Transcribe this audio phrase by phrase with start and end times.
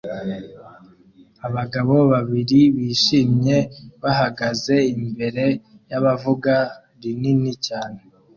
[1.47, 3.57] Abagabo babiri bishimye
[4.01, 5.45] bahagaze imbere
[5.89, 6.53] y'abavuga
[7.01, 7.99] rinini cyane